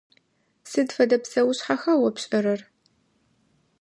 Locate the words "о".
2.07-2.09